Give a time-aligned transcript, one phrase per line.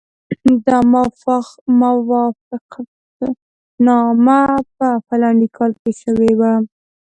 [0.65, 0.77] دا
[1.79, 4.41] موافقتنامه
[4.77, 6.53] په فلاني کال کې شوې وه.